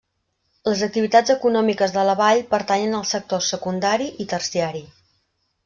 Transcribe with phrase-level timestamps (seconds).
[0.69, 4.85] Les activitats econòmiques de la vall pertanyen als sectors secundari i terciari.